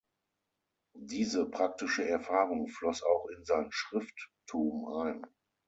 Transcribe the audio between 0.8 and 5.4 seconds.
Diese praktische Erfahrung floss auch in sein Schrifttum ein.